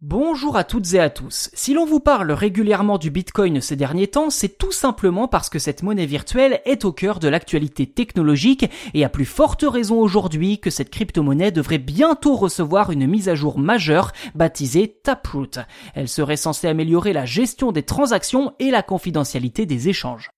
Bonjour 0.00 0.56
à 0.56 0.62
toutes 0.62 0.94
et 0.94 1.00
à 1.00 1.10
tous. 1.10 1.50
Si 1.54 1.74
l'on 1.74 1.84
vous 1.84 1.98
parle 1.98 2.30
régulièrement 2.30 2.98
du 2.98 3.10
Bitcoin 3.10 3.60
ces 3.60 3.74
derniers 3.74 4.06
temps, 4.06 4.30
c'est 4.30 4.56
tout 4.56 4.70
simplement 4.70 5.26
parce 5.26 5.50
que 5.50 5.58
cette 5.58 5.82
monnaie 5.82 6.06
virtuelle 6.06 6.60
est 6.66 6.84
au 6.84 6.92
cœur 6.92 7.18
de 7.18 7.26
l'actualité 7.26 7.84
technologique 7.84 8.70
et 8.94 9.04
à 9.04 9.08
plus 9.08 9.24
forte 9.24 9.64
raison 9.68 9.98
aujourd'hui 9.98 10.60
que 10.60 10.70
cette 10.70 10.90
crypto-monnaie 10.90 11.50
devrait 11.50 11.78
bientôt 11.78 12.36
recevoir 12.36 12.92
une 12.92 13.08
mise 13.08 13.28
à 13.28 13.34
jour 13.34 13.58
majeure 13.58 14.12
baptisée 14.36 15.00
Taproot. 15.02 15.58
Elle 15.96 16.08
serait 16.08 16.36
censée 16.36 16.68
améliorer 16.68 17.12
la 17.12 17.24
gestion 17.24 17.72
des 17.72 17.82
transactions 17.82 18.54
et 18.60 18.70
la 18.70 18.84
confidentialité 18.84 19.66
des 19.66 19.88
échanges. 19.88 20.30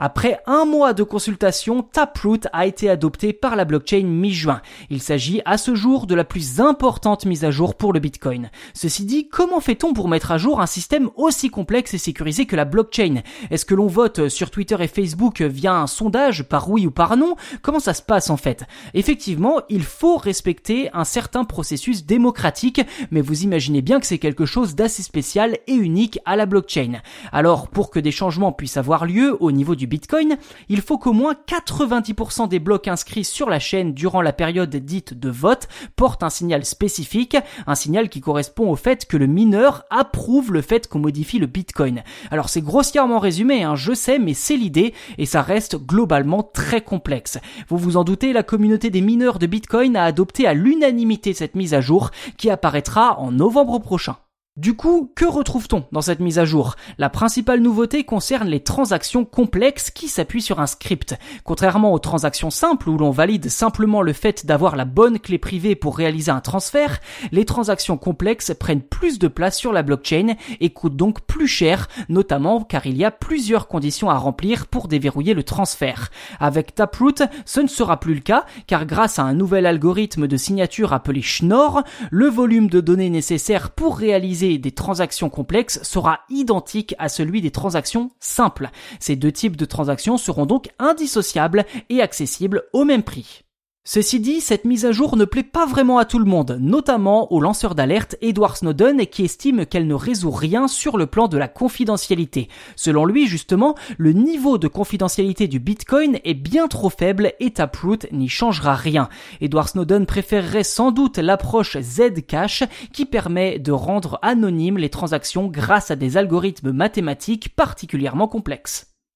Après 0.00 0.38
un 0.46 0.64
mois 0.64 0.92
de 0.92 1.02
consultation, 1.02 1.82
Taproot 1.82 2.46
a 2.52 2.66
été 2.66 2.88
adopté 2.88 3.32
par 3.32 3.56
la 3.56 3.64
blockchain 3.64 4.04
mi-juin. 4.04 4.62
Il 4.90 5.02
s'agit 5.02 5.42
à 5.44 5.58
ce 5.58 5.74
jour 5.74 6.06
de 6.06 6.14
la 6.14 6.22
plus 6.22 6.60
importante 6.60 7.26
mise 7.26 7.44
à 7.44 7.50
jour 7.50 7.74
pour 7.74 7.92
le 7.92 7.98
Bitcoin. 7.98 8.48
Ceci 8.74 9.04
dit, 9.04 9.28
comment 9.28 9.58
fait-on 9.58 9.94
pour 9.94 10.08
mettre 10.08 10.30
à 10.30 10.38
jour 10.38 10.60
un 10.60 10.66
système 10.66 11.10
aussi 11.16 11.50
complexe 11.50 11.94
et 11.94 11.98
sécurisé 11.98 12.46
que 12.46 12.54
la 12.54 12.64
blockchain? 12.64 13.22
Est-ce 13.50 13.64
que 13.64 13.74
l'on 13.74 13.88
vote 13.88 14.28
sur 14.28 14.52
Twitter 14.52 14.76
et 14.78 14.86
Facebook 14.86 15.42
via 15.42 15.74
un 15.74 15.88
sondage 15.88 16.44
par 16.44 16.70
oui 16.70 16.86
ou 16.86 16.92
par 16.92 17.16
non? 17.16 17.34
Comment 17.60 17.80
ça 17.80 17.92
se 17.92 18.02
passe 18.02 18.30
en 18.30 18.36
fait? 18.36 18.62
Effectivement, 18.94 19.62
il 19.68 19.82
faut 19.82 20.16
respecter 20.16 20.90
un 20.92 21.02
certain 21.02 21.42
processus 21.42 22.06
démocratique, 22.06 22.82
mais 23.10 23.20
vous 23.20 23.42
imaginez 23.42 23.82
bien 23.82 23.98
que 23.98 24.06
c'est 24.06 24.18
quelque 24.18 24.46
chose 24.46 24.76
d'assez 24.76 25.02
spécial 25.02 25.58
et 25.66 25.74
unique 25.74 26.20
à 26.24 26.36
la 26.36 26.46
blockchain. 26.46 27.00
Alors, 27.32 27.66
pour 27.66 27.90
que 27.90 27.98
des 27.98 28.12
changements 28.12 28.52
puissent 28.52 28.76
avoir 28.76 29.04
lieu 29.04 29.36
au 29.40 29.50
niveau 29.50 29.74
du 29.74 29.87
Bitcoin, 29.88 30.36
il 30.68 30.80
faut 30.80 30.98
qu'au 30.98 31.12
moins 31.12 31.34
90% 31.34 32.48
des 32.48 32.60
blocs 32.60 32.86
inscrits 32.86 33.24
sur 33.24 33.50
la 33.50 33.58
chaîne 33.58 33.92
durant 33.92 34.22
la 34.22 34.32
période 34.32 34.74
dite 34.76 35.14
de 35.14 35.30
vote 35.30 35.68
portent 35.96 36.22
un 36.22 36.30
signal 36.30 36.64
spécifique, 36.64 37.36
un 37.66 37.74
signal 37.74 38.08
qui 38.08 38.20
correspond 38.20 38.70
au 38.70 38.76
fait 38.76 39.06
que 39.06 39.16
le 39.16 39.26
mineur 39.26 39.84
approuve 39.90 40.52
le 40.52 40.62
fait 40.62 40.86
qu'on 40.86 41.00
modifie 41.00 41.38
le 41.38 41.46
Bitcoin. 41.46 42.02
Alors 42.30 42.48
c'est 42.48 42.62
grossièrement 42.62 43.18
résumé, 43.18 43.64
hein, 43.64 43.74
je 43.74 43.92
sais, 43.92 44.18
mais 44.18 44.34
c'est 44.34 44.56
l'idée 44.56 44.94
et 45.16 45.26
ça 45.26 45.42
reste 45.42 45.76
globalement 45.76 46.42
très 46.42 46.82
complexe. 46.82 47.38
Vous 47.68 47.78
vous 47.78 47.96
en 47.96 48.04
doutez, 48.04 48.32
la 48.32 48.42
communauté 48.42 48.90
des 48.90 49.00
mineurs 49.00 49.38
de 49.38 49.46
Bitcoin 49.46 49.96
a 49.96 50.04
adopté 50.04 50.46
à 50.46 50.54
l'unanimité 50.54 51.32
cette 51.32 51.56
mise 51.56 51.74
à 51.74 51.80
jour 51.80 52.10
qui 52.36 52.50
apparaîtra 52.50 53.18
en 53.18 53.32
novembre 53.32 53.78
prochain. 53.78 54.16
Du 54.58 54.74
coup, 54.74 55.12
que 55.14 55.24
retrouve-t-on 55.24 55.84
dans 55.92 56.00
cette 56.00 56.18
mise 56.18 56.40
à 56.40 56.44
jour? 56.44 56.74
La 56.98 57.10
principale 57.10 57.60
nouveauté 57.60 58.02
concerne 58.02 58.48
les 58.48 58.58
transactions 58.58 59.24
complexes 59.24 59.92
qui 59.92 60.08
s'appuient 60.08 60.42
sur 60.42 60.58
un 60.58 60.66
script. 60.66 61.16
Contrairement 61.44 61.92
aux 61.92 62.00
transactions 62.00 62.50
simples 62.50 62.88
où 62.88 62.98
l'on 62.98 63.12
valide 63.12 63.50
simplement 63.50 64.02
le 64.02 64.12
fait 64.12 64.46
d'avoir 64.46 64.74
la 64.74 64.84
bonne 64.84 65.20
clé 65.20 65.38
privée 65.38 65.76
pour 65.76 65.96
réaliser 65.96 66.32
un 66.32 66.40
transfert, 66.40 66.98
les 67.30 67.44
transactions 67.44 67.96
complexes 67.96 68.52
prennent 68.58 68.82
plus 68.82 69.20
de 69.20 69.28
place 69.28 69.56
sur 69.56 69.72
la 69.72 69.84
blockchain 69.84 70.34
et 70.58 70.70
coûtent 70.70 70.96
donc 70.96 71.20
plus 71.20 71.46
cher, 71.46 71.86
notamment 72.08 72.64
car 72.64 72.84
il 72.84 72.96
y 72.96 73.04
a 73.04 73.12
plusieurs 73.12 73.68
conditions 73.68 74.10
à 74.10 74.18
remplir 74.18 74.66
pour 74.66 74.88
déverrouiller 74.88 75.34
le 75.34 75.44
transfert. 75.44 76.10
Avec 76.40 76.74
Taproot, 76.74 77.22
ce 77.44 77.60
ne 77.60 77.68
sera 77.68 78.00
plus 78.00 78.14
le 78.14 78.22
cas 78.22 78.44
car 78.66 78.86
grâce 78.86 79.20
à 79.20 79.22
un 79.22 79.34
nouvel 79.34 79.66
algorithme 79.66 80.26
de 80.26 80.36
signature 80.36 80.92
appelé 80.92 81.22
Schnorr, 81.22 81.84
le 82.10 82.26
volume 82.26 82.68
de 82.68 82.80
données 82.80 83.08
nécessaire 83.08 83.70
pour 83.70 83.98
réaliser 83.98 84.47
des 84.56 84.72
transactions 84.72 85.28
complexes 85.28 85.82
sera 85.82 86.20
identique 86.30 86.94
à 86.98 87.10
celui 87.10 87.42
des 87.42 87.50
transactions 87.50 88.10
simples. 88.20 88.70
Ces 89.00 89.16
deux 89.16 89.32
types 89.32 89.56
de 89.56 89.66
transactions 89.66 90.16
seront 90.16 90.46
donc 90.46 90.70
indissociables 90.78 91.66
et 91.90 92.00
accessibles 92.00 92.62
au 92.72 92.84
même 92.84 93.02
prix. 93.02 93.44
Ceci 93.90 94.20
dit, 94.20 94.42
cette 94.42 94.66
mise 94.66 94.84
à 94.84 94.92
jour 94.92 95.16
ne 95.16 95.24
plaît 95.24 95.42
pas 95.42 95.64
vraiment 95.64 95.96
à 95.96 96.04
tout 96.04 96.18
le 96.18 96.26
monde, 96.26 96.58
notamment 96.60 97.32
au 97.32 97.40
lanceur 97.40 97.74
d'alerte 97.74 98.16
Edward 98.20 98.54
Snowden 98.54 99.06
qui 99.06 99.24
estime 99.24 99.64
qu'elle 99.64 99.86
ne 99.86 99.94
résout 99.94 100.30
rien 100.30 100.68
sur 100.68 100.98
le 100.98 101.06
plan 101.06 101.26
de 101.26 101.38
la 101.38 101.48
confidentialité. 101.48 102.50
Selon 102.76 103.06
lui, 103.06 103.26
justement, 103.26 103.76
le 103.96 104.12
niveau 104.12 104.58
de 104.58 104.68
confidentialité 104.68 105.48
du 105.48 105.58
Bitcoin 105.58 106.18
est 106.22 106.34
bien 106.34 106.68
trop 106.68 106.90
faible 106.90 107.32
et 107.40 107.52
Taproot 107.52 108.00
n'y 108.12 108.28
changera 108.28 108.74
rien. 108.74 109.08
Edward 109.40 109.70
Snowden 109.70 110.04
préférerait 110.04 110.64
sans 110.64 110.92
doute 110.92 111.16
l'approche 111.16 111.78
Zcash 111.80 112.64
qui 112.92 113.06
permet 113.06 113.58
de 113.58 113.72
rendre 113.72 114.18
anonymes 114.20 114.76
les 114.76 114.90
transactions 114.90 115.46
grâce 115.46 115.90
à 115.90 115.96
des 115.96 116.18
algorithmes 116.18 116.72
mathématiques 116.72 117.56
particulièrement 117.56 118.28
complexes. 118.28 118.87